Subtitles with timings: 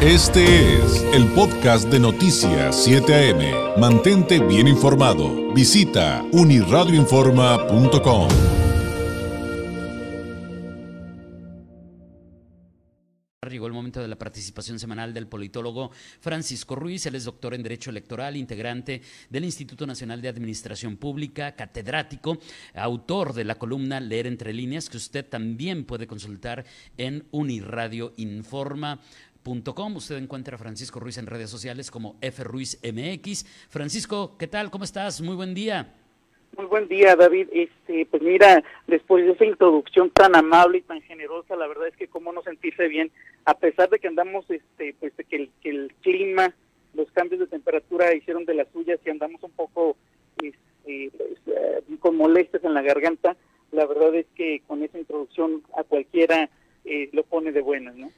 [0.00, 3.80] Este es el podcast de Noticias 7 AM.
[3.80, 5.52] Mantente bien informado.
[5.52, 8.28] Visita uniradioinforma.com.
[13.50, 17.06] Llegó el momento de la participación semanal del politólogo Francisco Ruiz.
[17.06, 22.38] Él es doctor en Derecho Electoral, integrante del Instituto Nacional de Administración Pública, catedrático,
[22.74, 26.64] autor de la columna Leer entre líneas, que usted también puede consultar
[26.98, 29.00] en Uniradio Informa.
[29.44, 33.46] Usted encuentra a Francisco Ruiz en redes sociales como FRuizMX.
[33.70, 34.70] Francisco, ¿qué tal?
[34.70, 35.22] ¿Cómo estás?
[35.22, 35.94] Muy buen día.
[36.56, 37.48] Muy buen día, David.
[37.52, 41.96] Este, pues mira, después de esa introducción tan amable y tan generosa, la verdad es
[41.96, 43.10] que cómo no sentirse bien,
[43.44, 46.54] a pesar de que andamos, este, pues que el, que el clima,
[46.94, 49.96] los cambios de temperatura hicieron de las suyas y andamos un poco
[50.42, 53.36] este, pues, eh, con molestias en la garganta,
[53.72, 56.50] la verdad es que con esa introducción a cualquiera
[56.84, 58.10] eh, lo pone de buenas, ¿no?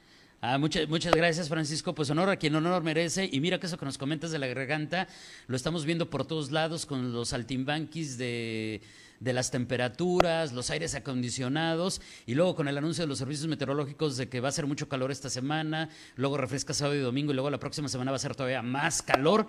[0.43, 1.93] Ah, muchas, muchas gracias, Francisco.
[1.93, 3.29] Pues honor a quien honor merece.
[3.31, 5.07] Y mira que eso que nos comentas de la garganta,
[5.45, 8.81] lo estamos viendo por todos lados con los altimbanquis de,
[9.19, 14.17] de las temperaturas, los aires acondicionados, y luego con el anuncio de los servicios meteorológicos
[14.17, 17.35] de que va a ser mucho calor esta semana, luego refresca sábado y domingo, y
[17.35, 19.47] luego la próxima semana va a ser todavía más calor,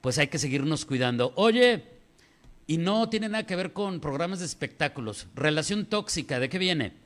[0.00, 1.34] pues hay que seguirnos cuidando.
[1.36, 1.84] Oye,
[2.66, 5.26] y no tiene nada que ver con programas de espectáculos.
[5.34, 7.01] Relación tóxica, ¿de qué viene?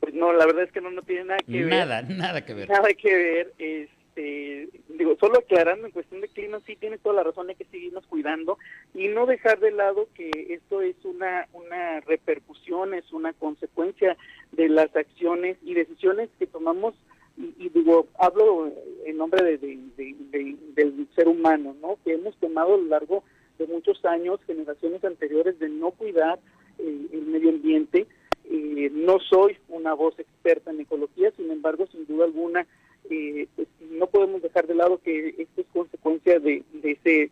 [0.00, 1.68] Pues no, la verdad es que no, no tiene nada que ver.
[1.68, 2.68] Nada, nada que ver.
[2.68, 3.52] Nada que ver.
[3.58, 7.64] Este, digo, solo aclarando en cuestión de clima, sí tiene toda la razón, hay que
[7.66, 8.58] seguirnos cuidando
[8.94, 14.16] y no dejar de lado que esto es una, una repercusión, es una consecuencia
[14.52, 16.94] de las acciones y decisiones que tomamos
[17.36, 18.72] y, digo, hablo
[19.06, 21.96] en nombre de, del ser humano, ¿no?
[22.04, 23.22] Que hemos tomado a lo largo
[23.58, 26.40] de muchos años, generaciones anteriores, de no cuidar
[26.78, 28.08] eh, el medio ambiente,
[28.50, 32.66] eh, no soy una voz experta en ecología, sin embargo, sin duda alguna,
[33.10, 37.30] eh, pues, no podemos dejar de lado que esto es consecuencia de, ese,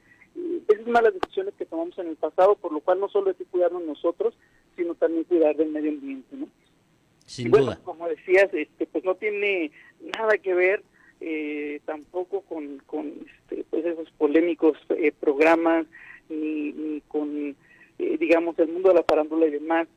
[0.69, 3.47] esas malas decisiones que tomamos en el pasado, por lo cual no solo hay que
[3.47, 4.35] cuidarnos nosotros,
[4.77, 6.49] sino también cuidar del medio ambiente, ¿no?
[7.25, 9.73] Sin bueno, como decías, este, pues no tiene
[10.19, 10.83] nada que ver
[11.23, 14.77] eh, tampoco con, con este, pues esos polémicos
[15.19, 15.87] programas
[16.29, 17.57] ni, ni con,
[17.99, 19.89] digamos, el mundo de la farándula y demás.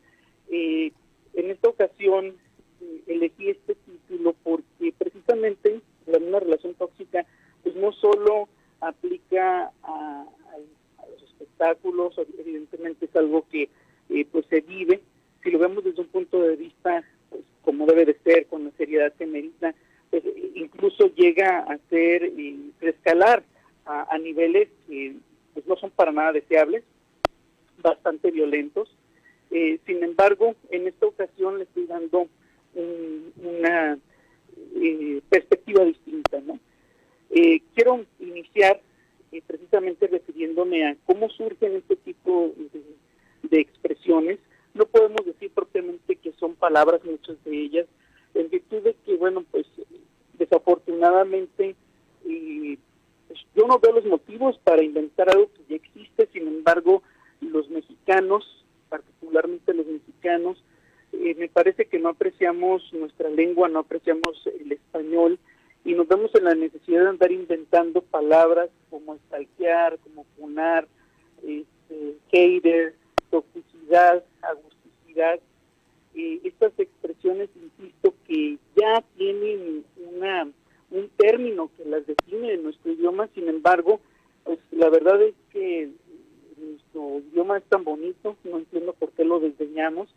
[1.33, 2.35] Eh, en esta ocasión
[2.81, 5.81] eh, elegí este título porque precisamente
[6.17, 7.25] misma relación tóxica
[7.63, 8.47] pues no solo
[8.81, 10.25] aplica a,
[11.11, 13.69] los espectáculos, evidentemente es algo que
[14.09, 15.01] eh, pues se vive,
[15.43, 18.71] si lo vemos desde un punto de vista pues, como debe de ser, con la
[18.71, 19.75] seriedad que merita,
[20.09, 20.23] pues,
[20.55, 23.43] incluso llega a ser y escalar
[23.85, 25.15] a, a niveles que
[25.53, 26.83] pues no son para nada deseables,
[27.81, 28.89] bastante violentos,
[29.51, 32.27] eh, sin embargo, en esta ocasión le estoy dando
[32.75, 33.97] una
[34.75, 36.39] eh, perspectiva distinta.
[36.41, 36.59] ¿no?
[37.31, 38.81] Eh, quiero iniciar
[39.45, 42.53] precisamente refiriéndome a cómo surgen este tipo
[43.49, 44.39] de, expresiones.
[44.73, 47.87] No podemos decir propiamente que son palabras, muchas de ellas,
[48.33, 49.65] en virtud de que, bueno, pues
[50.37, 51.75] desafortunadamente
[52.23, 57.01] pues, yo no veo los motivos para inventar algo que ya existe, sin embargo,
[57.41, 58.59] los mexicanos
[58.89, 60.63] particularmente los mexicanos,
[61.13, 65.39] eh, me parece que no apreciamos nuestra lengua, no apreciamos el español
[65.85, 70.87] y nos vemos en la necesidad de andar inventando palabras como estalquear, como funar,
[71.43, 72.95] este, hater,
[73.31, 75.39] toxicidad, agusticidad.
[76.15, 80.47] Eh, estas expresiones, insisto, que ya tienen una
[80.91, 83.99] un término que las define en nuestro idioma, sin embargo,
[84.43, 85.89] pues la verdad es que
[86.59, 90.09] nuestro idioma es tan bonito, no entiendo por qué lo desdeñamos.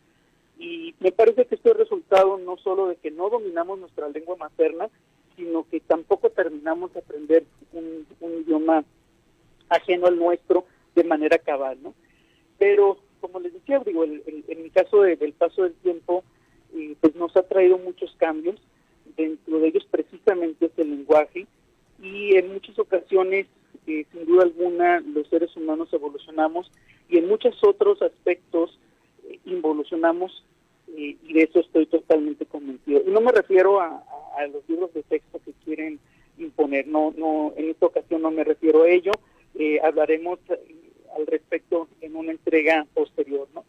[0.59, 4.35] Y me parece que esto es resultado no solo de que no dominamos nuestra lengua
[4.35, 4.89] materna,
[5.35, 8.05] sino que tampoco terminamos de aprender un,
[8.41, 8.83] idioma
[9.69, 10.65] ajeno al nuestro
[10.95, 11.93] de manera cabal, ¿no?
[12.59, 16.23] Pero, como les decía, digo, en mi caso del paso del tiempo,
[16.75, 18.59] eh, pues nos ha traído muchos cambios,
[19.17, 21.47] dentro de ellos precisamente es el lenguaje,
[22.01, 23.47] y en muchas ocasiones
[23.85, 26.71] sin duda alguna los seres humanos evolucionamos
[27.09, 28.79] y en muchos otros aspectos
[29.27, 30.43] eh, involucionamos
[30.95, 33.01] eh, y de eso estoy totalmente convencido.
[33.05, 34.03] Y no me refiero a,
[34.51, 35.99] los libros de texto que quieren
[36.37, 39.11] imponer, no, no, en esta ocasión no me refiero a ello,
[39.55, 40.39] eh, hablaremos
[41.15, 43.63] al respecto en una entrega posterior, ¿no?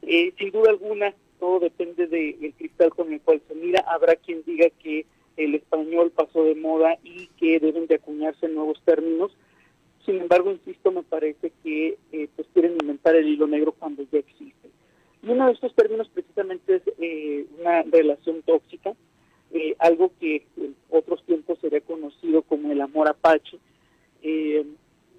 [0.00, 3.84] sin duda alguna, todo depende del cristal con el cual se mira.
[3.86, 5.04] Habrá quien diga que
[5.38, 9.32] el español pasó de moda y que deben de acuñarse nuevos términos.
[10.04, 14.18] Sin embargo, insisto, me parece que eh, pues quieren inventar el hilo negro cuando ya
[14.18, 14.68] existe.
[15.22, 18.94] Y uno de estos términos precisamente es eh, una relación tóxica,
[19.52, 23.58] eh, algo que en otros tiempos sería conocido como el amor apache.
[24.22, 24.66] Eh,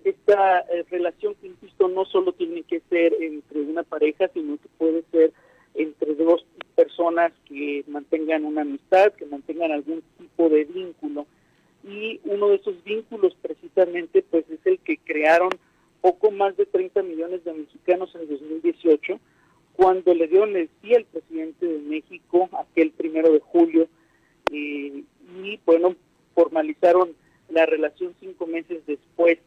[0.04, 5.04] esta eh, relación insisto, no solo tiene que ser entre una pareja, sino que puede
[5.12, 5.34] ser
[5.74, 6.46] entre dos
[6.76, 11.26] personas que mantengan una amistad, que mantengan algún tipo de vínculo.
[11.84, 15.50] Y uno de esos vínculos precisamente pues es el que crearon
[16.02, 19.20] poco más de 30 millones de mexicanos en 2018,
[19.74, 23.88] cuando le dieron el sí al presidente de México aquel primero de julio
[24.52, 25.04] eh,
[25.44, 25.96] y bueno,
[26.34, 27.14] formalizaron
[27.50, 29.40] la relación cinco meses después,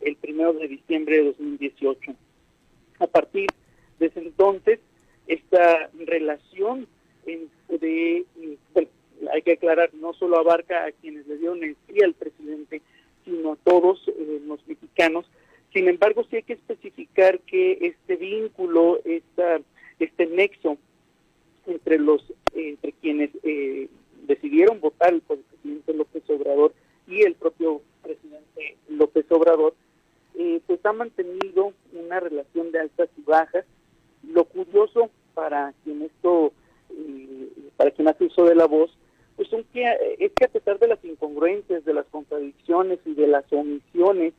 [0.00, 2.14] el primero de diciembre de 2018.
[3.00, 3.48] A partir
[3.98, 4.80] de ese entonces,
[5.26, 6.86] esta relación
[7.80, 8.24] de,
[9.32, 12.82] hay que aclarar, no solo abarca a quienes le dieron el sí al presidente,
[13.24, 15.26] sino a todos eh, los mexicanos.
[15.72, 19.60] Sin embargo, sí hay que especificar que este vínculo, esta,
[19.98, 20.78] este nexo
[21.66, 22.24] entre los
[22.54, 23.88] entre quienes eh,
[24.26, 26.74] decidieron votar por el presidente López Obrador
[27.06, 29.74] y el propio presidente López Obrador,
[30.36, 33.64] eh, pues ha mantenido una relación de altas y bajas.
[34.22, 36.52] Lo curioso para quien esto,
[37.76, 38.90] para quien hace uso de la voz,
[39.36, 43.50] pues que, es que a pesar de las incongruencias, de las contradicciones y de las
[43.52, 44.34] omisiones,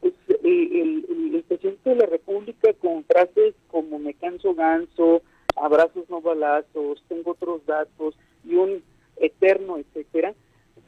[0.00, 0.14] pues
[0.44, 1.04] el,
[1.34, 5.22] el, presidente de la República con frases como me canso ganso,
[5.56, 8.82] abrazos no balazos, tengo otros datos y un
[9.16, 10.34] eterno, etcétera,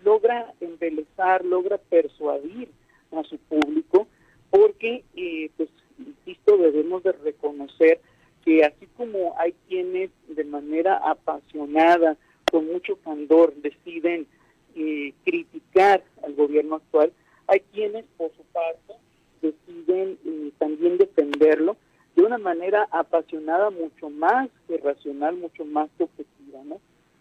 [0.04, 2.68] logra embelezar, logra persuadir
[3.12, 4.06] a su público,
[4.50, 5.68] porque, eh, pues,
[5.98, 8.00] insisto, debemos de reconocer
[8.48, 12.16] que así como hay quienes de manera apasionada,
[12.50, 14.26] con mucho candor, deciden
[14.74, 17.12] eh, criticar al gobierno actual,
[17.46, 18.94] hay quienes, por su parte,
[19.42, 21.76] deciden eh, también defenderlo
[22.16, 26.80] de una manera apasionada, mucho más que racional, mucho más que objetiva, ¿no?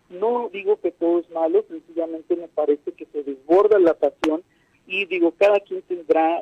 [0.10, 4.44] No digo que todo es malo, sencillamente me parece que se desborda la pasión
[4.88, 6.42] y digo, cada quien tendrá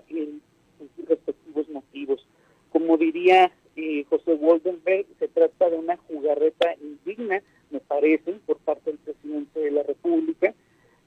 [0.77, 2.27] sus respectivos motivos.
[2.71, 7.41] Como diría eh, José Woldenberg, se trata de una jugarreta indigna,
[7.71, 10.53] me parece, por parte del presidente de la República.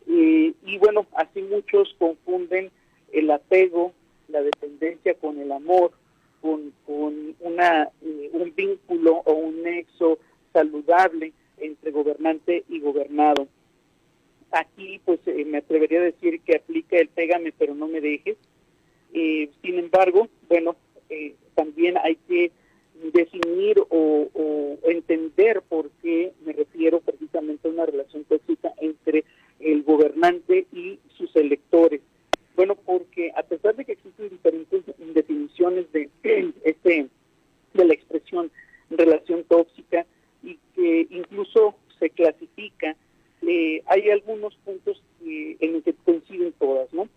[0.06, 2.70] Eh, y bueno, así muchos confunden
[3.12, 3.92] el apego,
[4.28, 5.92] la dependencia con el amor,
[6.42, 10.18] con, con una, eh, un vínculo o un nexo
[10.52, 11.32] saludable
[11.90, 13.48] gobernante y gobernado.
[14.50, 18.36] Aquí, pues, eh, me atrevería a decir que aplica el pégame pero no me dejes.
[19.12, 20.76] Eh, sin embargo, bueno,
[21.10, 22.50] eh, también hay que
[23.12, 29.24] definir o, o, entender por qué me refiero precisamente a una relación tóxica entre
[29.60, 32.00] el gobernante y sus electores.
[32.56, 34.82] Bueno, porque a pesar de que existen diferentes
[35.14, 36.10] definiciones de
[36.64, 37.08] este
[37.74, 38.50] de la expresión
[38.90, 40.06] relación tóxica,
[40.78, 42.94] que incluso se clasifica,
[43.44, 47.08] eh, hay algunos puntos en los que coinciden todas, ¿no?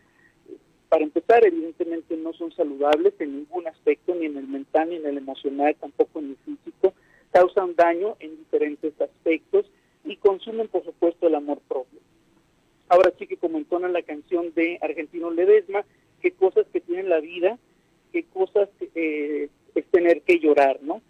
[0.90, 5.06] Para empezar, evidentemente no son saludables en ningún aspecto, ni en el mental, ni en
[5.06, 6.96] el emocional, tampoco en el físico,
[7.32, 9.68] causan daño en diferentes aspectos
[10.06, 12.00] y consumen, por supuesto, el amor propio.
[12.90, 15.86] Ahora sí que como entona la canción de Argentino Ledesma,
[16.20, 17.60] qué cosas que tienen la vida,
[18.12, 21.02] qué cosas eh, es tener que llorar, ¿no?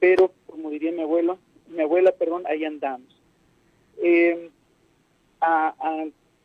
[0.00, 1.38] Pero, como diría mi abuelo,
[1.70, 3.08] mi abuela, perdón, ahí andamos.
[4.02, 4.50] Eh,
[5.40, 5.74] a,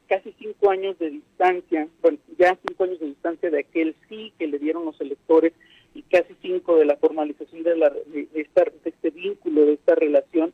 [0.07, 4.48] casi cinco años de distancia, bueno, ya cinco años de distancia de aquel sí que
[4.48, 5.53] le dieron los electores
[5.94, 9.96] y casi cinco de la formalización de, la, de, esta, de este vínculo, de esta
[9.96, 10.53] relación,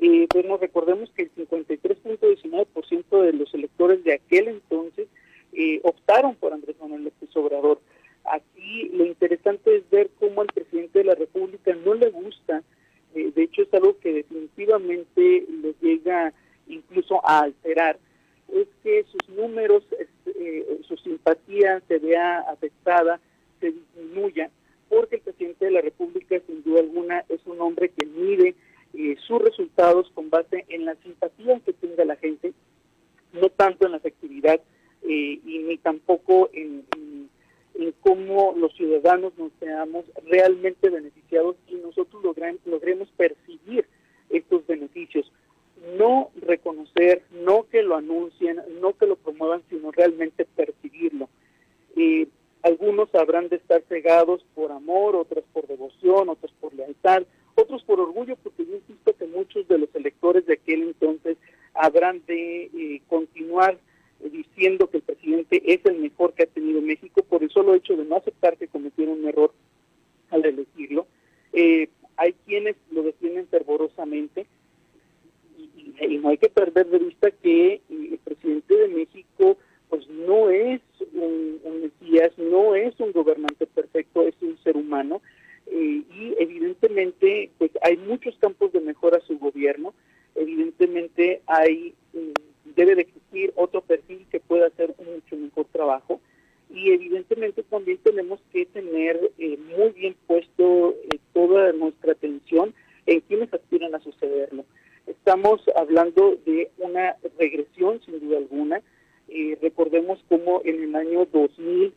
[0.00, 5.08] eh, bueno, recordemos que el 53.19% de los electores de aquel entonces
[5.52, 7.80] eh, optaron por Andrés Manuel López Obrador.
[8.24, 12.62] Aquí lo interesante es ver cómo al presidente de la República no le gusta
[13.14, 16.32] eh, de hecho es algo que definitivamente lo llega
[16.66, 17.98] incluso alterar,
[18.52, 19.84] es que sus números,
[20.26, 23.20] eh, su simpatía se vea afectada,
[23.60, 24.50] se disminuya,
[24.88, 28.54] porque el presidente de la República, sin duda alguna, es un hombre que mide
[28.94, 32.54] eh, sus resultados con base en la simpatía que tenga la gente,
[33.34, 34.60] no tanto en la efectividad
[35.02, 36.84] y ni tampoco en
[38.00, 42.22] cómo los ciudadanos nos seamos realmente beneficiados y nosotros
[42.64, 43.86] logremos percibir
[44.30, 45.17] estos beneficios.
[45.98, 51.28] No reconocer, no que lo anuncien, no que lo promuevan, sino realmente percibirlo.
[51.96, 52.28] Eh,
[52.62, 57.24] algunos habrán de estar cegados por amor, otros por devoción, otros por lealtad,
[57.54, 61.36] otros por orgullo, porque yo insisto que muchos de los electores de aquel entonces
[61.74, 63.02] habrán de eh,
[83.22, 85.20] gobernante perfecto es un ser humano
[85.66, 89.94] eh, y evidentemente pues hay muchos campos de mejora su gobierno,
[90.34, 96.20] evidentemente hay mm, debe de existir otro perfil que pueda hacer un mucho mejor trabajo
[96.70, 102.74] y evidentemente también tenemos que tener eh, muy bien puesto eh, toda nuestra atención
[103.06, 104.64] en quienes aspiran a sucederlo.
[105.06, 108.82] Estamos hablando de una regresión sin duda alguna.
[109.28, 111.94] Eh, recordemos cómo en el año 2000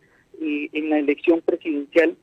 [0.73, 2.15] en la elección presidencial,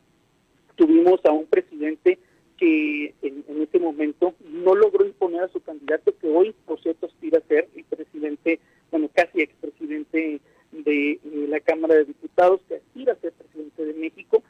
[0.77, 2.19] tuvimos a un presidente
[2.57, 7.07] que en, en, ese momento no logró imponer a su candidato, que hoy, por cierto,
[7.07, 8.59] aspira a ser el presidente,
[8.91, 10.41] bueno, casi expresidente
[10.73, 14.43] de la Cámara de Diputados, que aspira a ser presidente de México,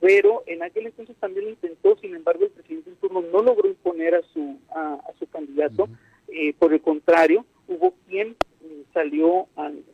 [0.00, 3.68] pero en aquel entonces también lo intentó, sin embargo el presidente en turno no logró
[3.68, 5.88] imponer a su, a, su candidato,
[6.28, 9.84] eh, por el contrario, hubo quien eh, salió al,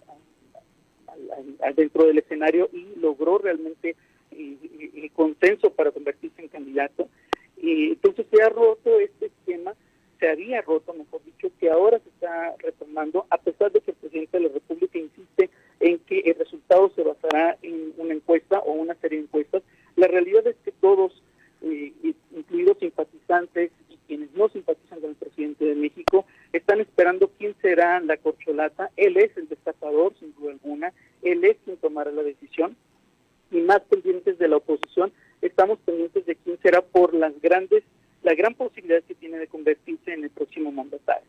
[1.96, 3.96] dentro del escenario y logró realmente
[4.32, 4.56] eh,
[4.94, 7.08] el consenso para convertirse en candidato.
[7.62, 9.74] entonces se ha roto este esquema,
[10.20, 13.96] se había roto, mejor dicho, que ahora se está retomando, a pesar de que el
[13.96, 15.50] presidente de la República insiste
[15.80, 19.62] en que el resultado se basará en una encuesta o una serie de encuestas.
[19.96, 21.22] La realidad es que todos,
[21.62, 21.92] eh,
[22.34, 28.00] incluidos simpatizantes y quienes no simpatizan con el presidente de México, están esperando quién será
[28.00, 28.90] la corcholata.
[28.96, 30.92] Él es el destapador, sin duda alguna.
[31.22, 32.76] Él es quien tomará la decisión.
[33.50, 37.84] Y más pendientes de la oposición, estamos pendientes de quién será por las grandes,
[38.22, 41.28] la gran posibilidad que tiene de convertirse en el próximo mandatario.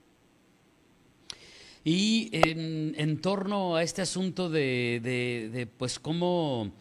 [1.83, 6.73] Y en, torno a este asunto de, pues cómo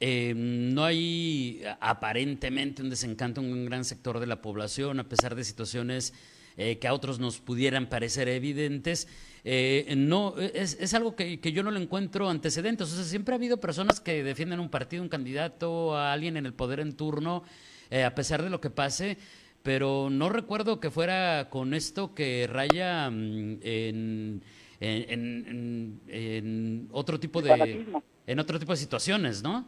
[0.00, 5.36] eh, no hay aparentemente un desencanto en un gran sector de la población, a pesar
[5.36, 6.12] de situaciones
[6.56, 9.06] eh, que a otros nos pudieran parecer evidentes,
[9.44, 12.92] eh, no es, algo que, yo no lo encuentro antecedentes.
[12.92, 16.46] O sea, siempre ha habido personas que defienden un partido, un candidato, a alguien en
[16.46, 17.44] el poder en turno,
[17.90, 19.18] a pesar de lo que pase
[19.62, 24.42] pero no recuerdo que fuera con esto que raya mm, en,
[24.80, 27.84] en, otro tipo de
[28.26, 29.66] en otro tipo de situaciones, ¿no?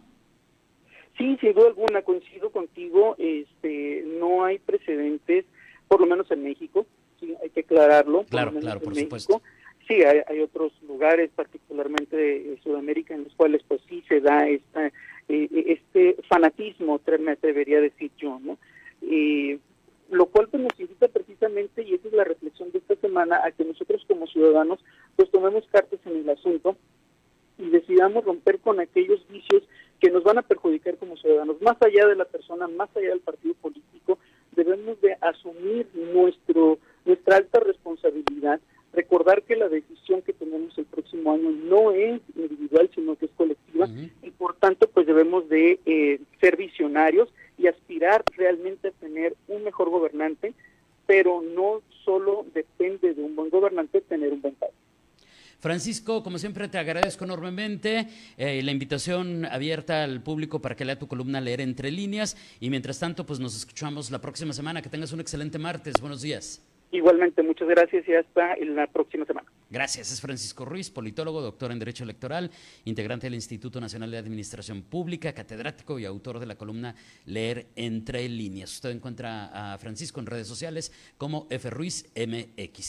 [1.18, 3.14] Sí, sin duda alguna coincido contigo.
[3.18, 5.44] Este, no hay precedentes,
[5.88, 6.86] por lo menos en México.
[7.18, 8.24] Sí, hay que aclararlo.
[8.24, 9.42] Claro, claro, por supuesto.
[9.86, 14.86] Sí, hay, otros lugares, particularmente de Sudamérica, en los cuales pues sí se da esta,
[14.86, 14.92] eh,
[15.30, 18.58] este fanatismo, me atrevería decir yo, ¿no?
[19.02, 19.58] Eh,
[20.10, 23.52] lo cual pues, nos invita precisamente, y esa es la reflexión de esta semana, a
[23.52, 24.80] que nosotros como ciudadanos
[25.16, 26.76] pues tomemos cartas en el asunto
[27.58, 29.62] y decidamos romper con aquellos vicios
[30.00, 31.60] que nos van a perjudicar como ciudadanos.
[31.60, 34.18] Más allá de la persona, más allá del partido político,
[34.52, 38.60] debemos de asumir nuestro nuestra alta responsabilidad,
[38.92, 43.32] recordar que la decisión que tenemos el próximo año no es individual, sino que es
[43.36, 43.88] colectiva,
[44.22, 47.28] y por tanto pues debemos de eh, ser visionarios
[47.58, 50.54] y aspirar realmente a tener un mejor gobernante,
[51.06, 54.74] pero no solo depende de un buen gobernante tener un buen país.
[55.60, 60.98] Francisco, como siempre, te agradezco enormemente eh, la invitación abierta al público para que lea
[60.98, 62.34] tu columna Leer entre líneas.
[62.60, 64.80] Y mientras tanto, pues nos escuchamos la próxima semana.
[64.80, 66.00] Que tengas un excelente martes.
[66.00, 66.62] Buenos días.
[66.92, 69.48] Igualmente, muchas gracias y hasta la próxima semana.
[69.70, 70.12] Gracias.
[70.12, 72.50] Es Francisco Ruiz, politólogo, doctor en Derecho Electoral,
[72.84, 78.28] integrante del Instituto Nacional de Administración Pública, catedrático y autor de la columna Leer entre
[78.28, 78.72] líneas.
[78.72, 81.70] Usted encuentra a Francisco en redes sociales como F.
[81.70, 82.88] Ruiz MX.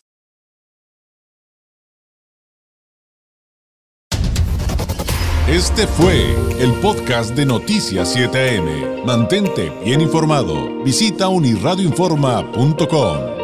[5.47, 9.03] Este fue el podcast de Noticias 7am.
[9.03, 10.81] Mantente bien informado.
[10.83, 13.40] Visita unirradioinforma.com.